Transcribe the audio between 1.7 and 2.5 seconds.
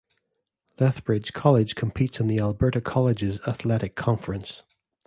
competes in the